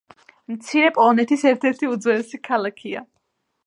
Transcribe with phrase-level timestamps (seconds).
[0.53, 3.09] მცირე პოლონეთის ერთ-ერთი უძველესი ქალაქია.